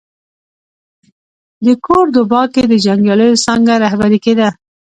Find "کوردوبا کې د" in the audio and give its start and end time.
1.85-2.73